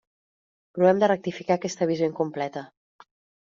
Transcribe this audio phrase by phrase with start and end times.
[0.77, 2.69] Provem de rectificar aquesta visió incompleta.